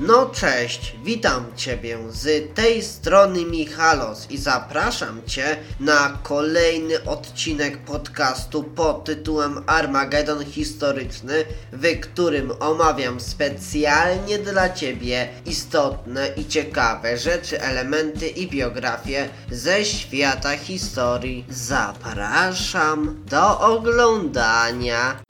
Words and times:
No 0.00 0.26
cześć, 0.26 0.96
witam 1.04 1.44
Ciebie 1.56 1.98
z 2.10 2.54
tej 2.54 2.82
strony 2.82 3.44
Michalos 3.44 4.30
i 4.30 4.38
zapraszam 4.38 5.22
Cię 5.26 5.56
na 5.80 6.18
kolejny 6.22 7.04
odcinek 7.04 7.78
podcastu 7.78 8.62
pod 8.62 9.04
tytułem 9.04 9.62
Armagedon 9.66 10.44
Historyczny, 10.44 11.44
w 11.72 12.00
którym 12.00 12.52
omawiam 12.60 13.20
specjalnie 13.20 14.38
dla 14.38 14.70
Ciebie 14.70 15.28
istotne 15.46 16.28
i 16.36 16.46
ciekawe 16.46 17.16
rzeczy, 17.16 17.62
elementy 17.62 18.28
i 18.28 18.50
biografie 18.50 19.28
ze 19.50 19.84
świata 19.84 20.56
historii. 20.56 21.44
Zapraszam 21.50 23.24
do 23.30 23.60
oglądania. 23.60 25.20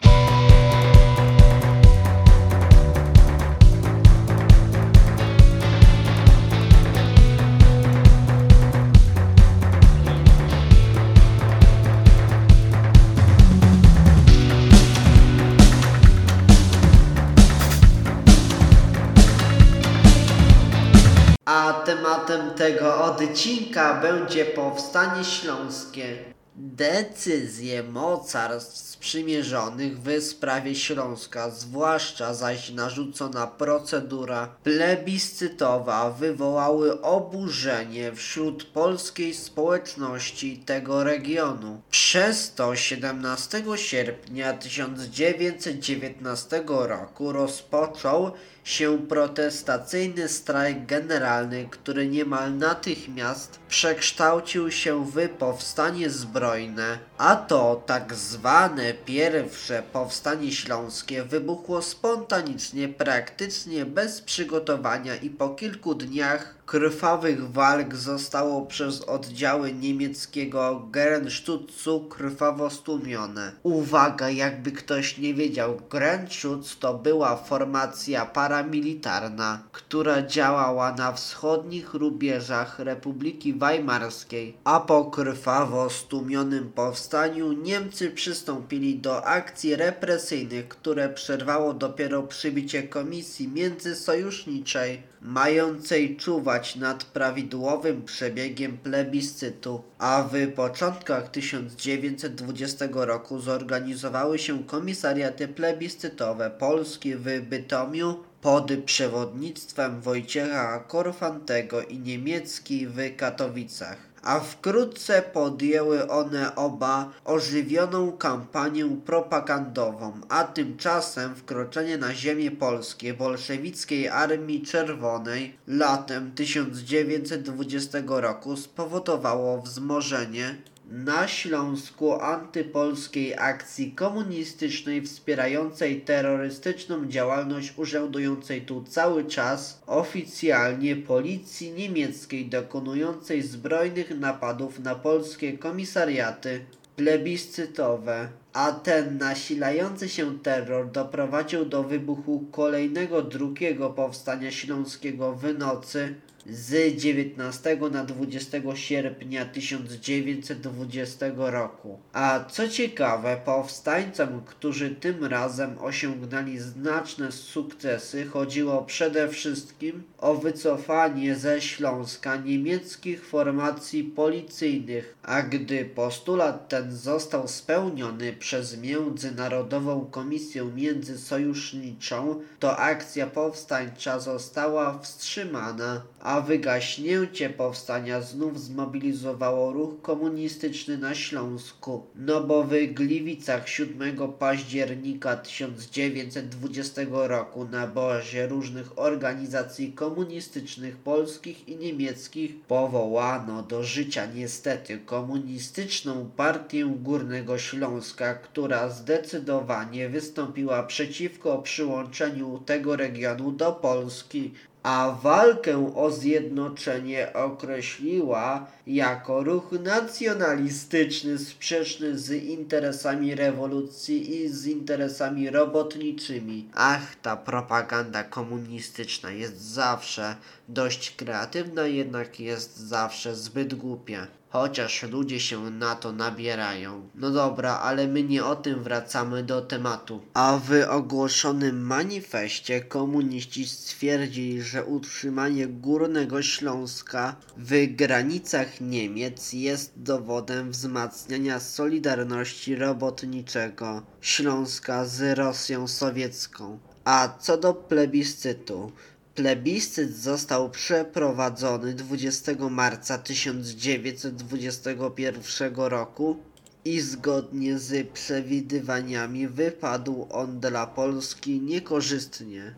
Tematem 22.38 22.58
tego 22.58 23.04
odcinka 23.04 24.00
będzie 24.00 24.44
powstanie 24.44 25.24
śląskie. 25.24 26.18
Decyzje 26.60 27.82
mocarstw 27.82 28.76
sprzymierzonych 28.76 30.02
w 30.02 30.22
sprawie 30.22 30.74
Śląska, 30.74 31.50
zwłaszcza 31.50 32.34
zaś 32.34 32.70
narzucona 32.70 33.46
procedura 33.46 34.56
plebiscytowa, 34.62 36.10
wywołały 36.10 37.02
oburzenie 37.02 38.12
wśród 38.12 38.64
polskiej 38.64 39.34
społeczności 39.34 40.58
tego 40.58 41.04
regionu. 41.04 41.80
Przez 41.90 42.54
to 42.54 42.76
17 42.76 43.62
sierpnia 43.76 44.52
1919 44.52 46.62
roku 46.66 47.32
rozpoczął 47.32 48.30
się 48.68 48.98
protestacyjny 48.98 50.28
strajk 50.28 50.86
generalny, 50.86 51.68
który 51.70 52.08
niemal 52.08 52.56
natychmiast 52.56 53.58
przekształcił 53.68 54.70
się 54.70 55.04
w 55.04 55.28
powstanie 55.28 56.10
zbrojne, 56.10 56.98
a 57.18 57.36
to 57.36 57.82
tak 57.86 58.14
zwane 58.14 58.94
pierwsze 58.94 59.82
powstanie 59.92 60.52
śląskie 60.52 61.22
wybuchło 61.24 61.82
spontanicznie, 61.82 62.88
praktycznie 62.88 63.86
bez 63.86 64.20
przygotowania 64.20 65.16
i 65.16 65.30
po 65.30 65.48
kilku 65.48 65.94
dniach 65.94 66.57
krwawych 66.68 67.52
walk 67.52 67.94
zostało 67.94 68.66
przez 68.66 69.02
oddziały 69.02 69.72
niemieckiego 69.72 70.88
Gerenstutzu 70.90 72.00
krwawo 72.00 72.70
stłumione. 72.70 73.52
Uwaga, 73.62 74.30
jakby 74.30 74.72
ktoś 74.72 75.18
nie 75.18 75.34
wiedział, 75.34 75.80
Gerenschutz 75.90 76.78
to 76.78 76.94
była 76.94 77.36
formacja 77.36 78.26
paramilitarna, 78.26 79.62
która 79.72 80.22
działała 80.22 80.92
na 80.92 81.12
wschodnich 81.12 81.94
rubieżach 81.94 82.78
Republiki 82.78 83.54
Weimarskiej, 83.54 84.56
a 84.64 84.80
po 84.80 85.04
krwawo 85.04 85.90
stłumionym 85.90 86.72
powstaniu 86.72 87.52
Niemcy 87.52 88.10
przystąpili 88.10 88.98
do 88.98 89.24
akcji 89.24 89.76
represyjnych, 89.76 90.68
które 90.68 91.08
przerwało 91.08 91.74
dopiero 91.74 92.22
przybicie 92.22 92.82
komisji 92.82 93.48
międzysojuszniczej 93.48 95.02
mającej 95.22 96.16
czuwać 96.16 96.57
nad 96.76 97.04
prawidłowym 97.04 98.02
przebiegiem 98.02 98.78
plebiscytu, 98.78 99.82
a 99.98 100.28
w 100.32 100.52
początkach 100.52 101.30
1920 101.30 102.88
roku 102.92 103.40
zorganizowały 103.40 104.38
się 104.38 104.64
komisariaty 104.64 105.48
plebiscytowe 105.48 106.50
Polski 106.50 107.14
w 107.14 107.40
Bytomiu 107.40 108.24
pod 108.40 108.72
przewodnictwem 108.86 110.00
Wojciecha 110.00 110.78
Korfantego 110.78 111.82
i 111.82 111.98
niemiecki 111.98 112.86
w 112.86 113.16
Katowicach 113.16 114.07
a 114.22 114.40
wkrótce 114.40 115.22
podjęły 115.22 116.08
one 116.08 116.54
oba 116.56 117.12
ożywioną 117.24 118.12
kampanię 118.12 118.96
propagandową, 119.06 120.12
a 120.28 120.44
tymczasem 120.44 121.34
wkroczenie 121.34 121.98
na 121.98 122.14
ziemię 122.14 122.50
polskie 122.50 123.14
bolszewickiej 123.14 124.08
Armii 124.08 124.62
Czerwonej 124.62 125.54
latem 125.66 126.32
1920 126.32 127.98
roku 128.06 128.56
spowodowało 128.56 129.62
wzmożenie 129.62 130.54
na 130.88 131.28
Śląsku 131.28 132.12
antypolskiej 132.12 133.34
akcji 133.38 133.92
komunistycznej 133.92 135.02
wspierającej 135.02 136.00
terrorystyczną 136.00 137.06
działalność 137.06 137.72
urzędującej 137.76 138.62
tu 138.62 138.84
cały 138.84 139.24
czas 139.24 139.82
oficjalnie 139.86 140.96
policji 140.96 141.72
niemieckiej 141.72 142.46
dokonującej 142.46 143.42
zbrojnych 143.42 144.18
napadów 144.20 144.78
na 144.78 144.94
polskie 144.94 145.58
komisariaty 145.58 146.64
plebiscytowe, 146.96 148.28
a 148.52 148.72
ten 148.72 149.18
nasilający 149.18 150.08
się 150.08 150.38
terror 150.38 150.90
doprowadził 150.90 151.64
do 151.64 151.82
wybuchu 151.82 152.44
kolejnego 152.52 153.22
drugiego 153.22 153.90
powstania 153.90 154.50
śląskiego 154.50 155.32
w 155.32 155.58
nocy 155.58 156.14
z 156.50 156.96
19 156.96 157.76
na 157.90 158.04
20 158.04 158.58
sierpnia 158.74 159.44
1920 159.44 161.26
roku. 161.36 161.98
A 162.12 162.44
co 162.44 162.68
ciekawe, 162.68 163.40
powstańcom, 163.44 164.42
którzy 164.46 164.90
tym 164.90 165.24
razem 165.24 165.78
osiągnęli 165.80 166.58
znaczne 166.58 167.32
sukcesy, 167.32 168.26
chodziło 168.26 168.82
przede 168.82 169.28
wszystkim 169.28 170.02
o 170.18 170.34
wycofanie 170.34 171.36
ze 171.36 171.60
Śląska 171.60 172.36
niemieckich 172.36 173.26
formacji 173.26 174.04
policyjnych, 174.04 175.14
a 175.22 175.42
gdy 175.42 175.84
postulat 175.84 176.68
ten 176.68 176.92
został 176.92 177.48
spełniony 177.48 178.32
przez 178.32 178.80
Międzynarodową 178.80 180.06
Komisję 180.10 180.64
Międzysojuszniczą, 180.64 182.40
to 182.58 182.76
akcja 182.76 183.26
powstańcza 183.26 184.20
została 184.20 184.98
wstrzymana, 184.98 186.02
a 186.20 186.37
wygaśnięcie 186.40 187.50
powstania 187.50 188.20
znów 188.20 188.60
zmobilizowało 188.60 189.72
ruch 189.72 190.02
komunistyczny 190.02 190.98
na 190.98 191.14
Śląsku, 191.14 192.06
no 192.16 192.40
bo 192.40 192.64
w 192.64 192.70
Gliwicach 192.86 193.68
7 193.68 194.32
października 194.38 195.36
1920 195.36 197.02
roku 197.10 197.64
na 197.64 197.86
bazie 197.86 198.46
różnych 198.46 198.98
organizacji 198.98 199.92
komunistycznych 199.92 200.96
polskich 200.96 201.68
i 201.68 201.76
niemieckich 201.76 202.60
powołano 202.60 203.62
do 203.62 203.82
życia 203.82 204.26
niestety 204.34 204.98
komunistyczną 204.98 206.30
partię 206.36 206.84
Górnego 207.02 207.58
Śląska, 207.58 208.34
która 208.34 208.88
zdecydowanie 208.88 210.08
wystąpiła 210.08 210.82
przeciwko 210.82 211.58
przyłączeniu 211.58 212.62
tego 212.66 212.96
regionu 212.96 213.52
do 213.52 213.72
Polski 213.72 214.52
a 214.88 215.10
walkę 215.22 215.92
o 215.96 216.10
zjednoczenie 216.10 217.32
określiła 217.32 218.66
jako 218.86 219.42
ruch 219.42 219.72
nacjonalistyczny 219.72 221.38
sprzeczny 221.38 222.18
z 222.18 222.30
interesami 222.30 223.34
rewolucji 223.34 224.36
i 224.36 224.48
z 224.48 224.66
interesami 224.66 225.50
robotniczymi. 225.50 226.68
Ach, 226.74 227.16
ta 227.22 227.36
propaganda 227.36 228.24
komunistyczna 228.24 229.30
jest 229.30 229.60
zawsze 229.60 230.36
dość 230.68 231.16
kreatywna, 231.16 231.86
jednak 231.86 232.40
jest 232.40 232.76
zawsze 232.76 233.36
zbyt 233.36 233.74
głupia. 233.74 234.26
Chociaż 234.50 235.02
ludzie 235.02 235.40
się 235.40 235.70
na 235.70 235.94
to 235.94 236.12
nabierają. 236.12 237.08
No 237.14 237.30
dobra, 237.30 237.78
ale 237.78 238.08
my 238.08 238.22
nie 238.22 238.44
o 238.44 238.56
tym 238.56 238.82
wracamy 238.82 239.42
do 239.42 239.60
tematu. 239.62 240.20
A 240.34 240.60
w 240.64 240.84
ogłoszonym 240.88 241.86
manifestie 241.86 242.80
komuniści 242.80 243.66
stwierdzili, 243.66 244.62
że 244.62 244.84
utrzymanie 244.84 245.66
Górnego 245.66 246.42
Śląska 246.42 247.36
w 247.56 247.86
granicach 247.96 248.80
Niemiec 248.80 249.52
jest 249.52 249.92
dowodem 249.96 250.70
wzmacniania 250.70 251.60
solidarności 251.60 252.76
robotniczego 252.76 254.02
Śląska 254.20 255.04
z 255.04 255.38
Rosją 255.38 255.88
sowiecką. 255.88 256.78
A 257.04 257.28
co 257.40 257.56
do 257.56 257.74
plebiscytu, 257.74 258.92
Plebiscyt 259.38 260.16
został 260.16 260.70
przeprowadzony 260.70 261.94
20 261.94 262.52
marca 262.70 263.18
1921 263.18 265.74
roku 265.74 266.36
i 266.84 267.00
zgodnie 267.00 267.78
z 267.78 268.08
przewidywaniami 268.08 269.48
wypadł 269.48 270.26
on 270.30 270.60
dla 270.60 270.86
Polski 270.86 271.60
niekorzystnie. 271.60 272.74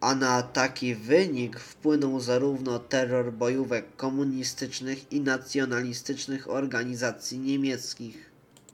a 0.00 0.14
na 0.14 0.42
taki 0.42 0.94
wynik 0.94 1.60
wpłynął 1.60 2.20
zarówno 2.20 2.78
terror 2.78 3.32
bojówek 3.32 3.96
komunistycznych 3.96 5.12
i 5.12 5.20
nacjonalistycznych 5.20 6.50
organizacji 6.50 7.38
niemieckich, 7.38 8.27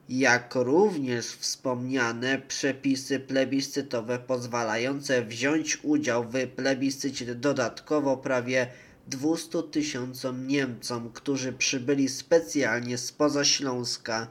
jak 0.08 0.54
również 0.54 1.26
wspomniane 1.26 2.38
przepisy 2.38 3.20
plebiscytowe 3.20 4.18
pozwalające 4.18 5.24
wziąć 5.24 5.78
udział 5.84 6.24
w 6.24 6.46
plebiscycie 6.56 7.34
dodatkowo 7.34 8.16
prawie 8.16 8.66
200 9.08 9.62
tysiącom 9.62 10.46
Niemcom, 10.46 11.10
którzy 11.12 11.52
przybyli 11.52 12.08
specjalnie 12.08 12.98
spoza 12.98 13.44
Śląska, 13.44 14.26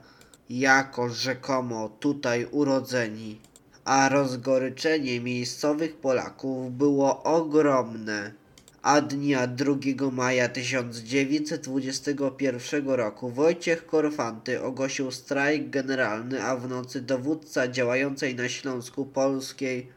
jako 0.49 1.09
rzekomo 1.09 1.89
tutaj 1.89 2.47
urodzeni 2.51 3.39
a 3.85 4.09
rozgoryczenie 4.09 5.21
miejscowych 5.21 5.95
Polaków 5.95 6.77
było 6.77 7.23
ogromne. 7.23 8.42
A 8.83 9.01
dnia 9.01 9.47
2 9.47 10.11
maja 10.11 10.49
1921 10.49 12.89
roku 12.89 13.29
Wojciech 13.29 13.85
Korfanty 13.85 14.63
ogłosił 14.63 15.11
strajk 15.11 15.69
generalny, 15.69 16.43
a 16.43 16.55
w 16.55 16.69
nocy 16.69 17.01
dowódca 17.01 17.67
działającej 17.67 18.35
na 18.35 18.49
Śląsku 18.49 19.05
Polskiej 19.05 19.87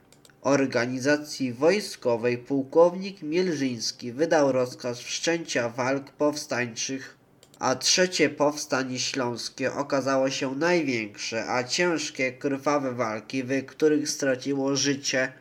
organizacji 0.43 1.53
wojskowej 1.53 2.39
pułkownik 2.39 3.23
Mielżyński 3.23 4.13
wydał 4.13 4.53
rozkaz 4.53 4.99
wszczęcia 4.99 5.69
walk 5.69 6.11
powstańczych 6.11 7.17
a 7.59 7.75
trzecie 7.75 8.31
powstanie 8.31 8.99
śląskie 8.99 9.73
okazało 9.73 10.31
się 10.31 10.55
największe, 10.55 11.51
a 11.51 11.65
ciężkie, 11.65 12.33
krwawe 12.33 12.93
walki, 12.93 13.43
w 13.43 13.67
których 13.67 14.09
straciło 14.09 14.77
życie 14.77 15.33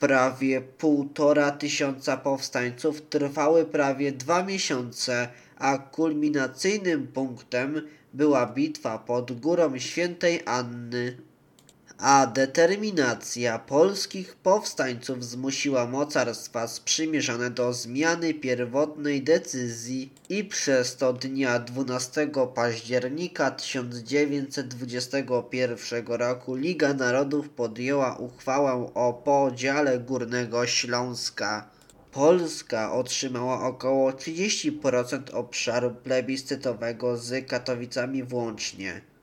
prawie 0.00 0.60
półtora 0.60 1.50
tysiąca 1.50 2.16
powstańców, 2.16 3.02
trwały 3.02 3.64
prawie 3.64 4.12
dwa 4.12 4.42
miesiące, 4.42 5.28
a 5.58 5.78
kulminacyjnym 5.78 7.06
punktem 7.06 7.88
była 8.12 8.46
bitwa 8.46 8.98
pod 8.98 9.40
górą 9.40 9.78
Świętej 9.78 10.40
Anny 10.46 11.16
a 11.98 12.26
determinacja 12.26 13.58
polskich 13.58 14.34
powstańców 14.34 15.24
zmusiła 15.24 15.86
mocarstwa 15.86 16.66
sprzymierzone 16.66 17.50
do 17.50 17.72
zmiany 17.72 18.34
pierwotnej 18.34 19.22
decyzji 19.22 20.12
i 20.28 20.44
przez 20.44 20.96
to 20.96 21.12
dnia 21.12 21.58
12 21.58 22.30
października 22.54 23.50
1921 23.50 26.06
roku 26.06 26.54
Liga 26.54 26.94
Narodów 26.94 27.48
podjęła 27.48 28.16
uchwałę 28.16 28.90
o 28.94 29.12
podziale 29.12 29.98
Górnego 29.98 30.66
Śląska. 30.66 31.70
Polska 32.12 32.92
otrzymała 32.92 33.66
około 33.66 34.10
30% 34.10 35.34
obszaru 35.34 35.90
plebiscytowego 35.90 37.16
z 37.16 37.48
Katowicami 37.48 38.22
włącznie. 38.22 39.13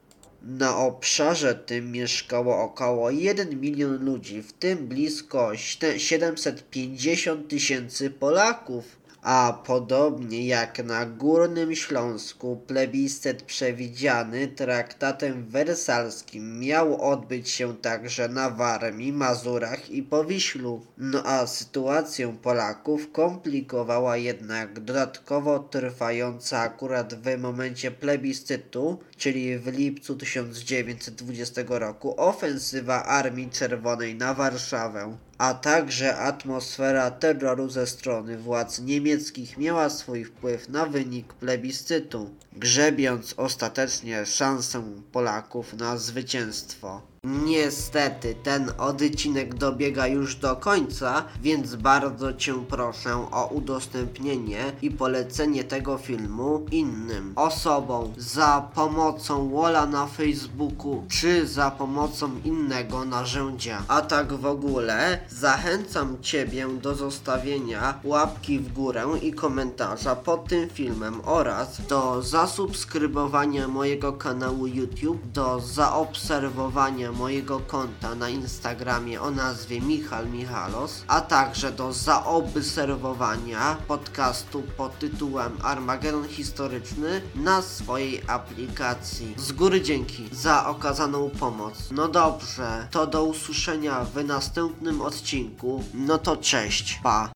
Na 0.43 0.77
obszarze 0.77 1.55
tym 1.55 1.91
mieszkało 1.91 2.61
około 2.63 3.11
1 3.11 3.61
milion 3.61 4.05
ludzi, 4.05 4.41
w 4.41 4.53
tym 4.53 4.87
blisko 4.87 5.51
750 5.97 7.47
tysięcy 7.47 8.09
Polaków 8.09 9.00
a 9.21 9.61
podobnie 9.65 10.47
jak 10.47 10.83
na 10.83 11.05
Górnym 11.05 11.75
Śląsku 11.75 12.57
plebiscyt 12.67 13.43
przewidziany 13.43 14.47
traktatem 14.47 15.45
wersalskim 15.49 16.59
miał 16.59 17.11
odbyć 17.11 17.49
się 17.49 17.77
także 17.77 18.29
na 18.29 18.49
Warmii, 18.49 19.13
Mazurach 19.13 19.89
i 19.89 20.03
Powiślu. 20.03 20.85
No 20.97 21.23
a 21.25 21.47
sytuację 21.47 22.37
Polaków 22.41 23.11
komplikowała 23.11 24.17
jednak 24.17 24.79
dodatkowo 24.79 25.59
trwająca 25.59 26.59
akurat 26.59 27.13
w 27.13 27.37
momencie 27.37 27.91
plebiscytu, 27.91 28.99
czyli 29.17 29.59
w 29.59 29.67
lipcu 29.67 30.15
1920 30.15 31.61
roku, 31.67 32.13
ofensywa 32.17 33.03
Armii 33.03 33.49
Czerwonej 33.49 34.15
na 34.15 34.33
Warszawę 34.33 35.17
a 35.41 35.53
także 35.53 36.17
atmosfera 36.17 37.11
terroru 37.11 37.69
ze 37.69 37.87
strony 37.87 38.37
władz 38.37 38.79
niemieckich 38.79 39.57
miała 39.57 39.89
swój 39.89 40.25
wpływ 40.25 40.69
na 40.69 40.85
wynik 40.85 41.33
plebiscytu, 41.33 42.29
grzebiąc 42.53 43.33
ostatecznie 43.37 44.25
szansę 44.25 44.83
Polaków 45.11 45.73
na 45.73 45.97
zwycięstwo. 45.97 47.10
Niestety 47.25 48.35
ten 48.43 48.71
odcinek 48.77 49.53
dobiega 49.53 50.07
już 50.07 50.35
do 50.35 50.55
końca, 50.55 51.23
więc 51.41 51.75
bardzo 51.75 52.33
Cię 52.33 52.53
proszę 52.69 53.27
o 53.31 53.47
udostępnienie 53.47 54.71
i 54.81 54.91
polecenie 54.91 55.63
tego 55.63 55.97
filmu 55.97 56.65
innym 56.71 57.33
osobom 57.35 58.13
za 58.17 58.69
pomocą 58.75 59.49
Wola 59.49 59.85
na 59.85 60.07
Facebooku 60.07 61.03
czy 61.09 61.47
za 61.47 61.71
pomocą 61.71 62.31
innego 62.45 63.05
narzędzia. 63.05 63.83
A 63.87 64.01
tak 64.01 64.33
w 64.33 64.45
ogóle 64.45 65.19
zachęcam 65.29 66.17
Ciebie 66.21 66.67
do 66.67 66.95
zostawienia 66.95 67.99
łapki 68.03 68.59
w 68.59 68.73
górę 68.73 69.05
i 69.21 69.33
komentarza 69.33 70.15
pod 70.15 70.47
tym 70.47 70.69
filmem 70.69 71.21
oraz 71.25 71.81
do 71.89 72.21
zasubskrybowania 72.21 73.67
mojego 73.67 74.13
kanału 74.13 74.67
YouTube, 74.67 75.31
do 75.33 75.59
zaobserwowania 75.59 77.10
mojego 77.11 77.59
konta 77.59 78.15
na 78.15 78.29
Instagramie 78.29 79.21
o 79.21 79.31
nazwie 79.31 79.81
Michal 79.81 80.29
Michalos, 80.29 81.03
a 81.07 81.21
także 81.21 81.71
do 81.71 81.93
zaobserwowania 81.93 83.77
podcastu 83.87 84.63
pod 84.77 84.99
tytułem 84.99 85.57
Armagedon 85.63 86.27
Historyczny 86.27 87.21
na 87.35 87.61
swojej 87.61 88.21
aplikacji. 88.27 89.33
Z 89.37 89.51
góry 89.51 89.81
dzięki 89.81 90.29
za 90.31 90.67
okazaną 90.67 91.29
pomoc. 91.29 91.89
No 91.91 92.07
dobrze, 92.07 92.87
to 92.91 93.07
do 93.07 93.23
usłyszenia 93.23 94.05
w 94.05 94.23
następnym 94.23 95.01
odcinku. 95.01 95.83
No 95.93 96.17
to 96.17 96.37
cześć, 96.37 96.99
pa. 97.03 97.31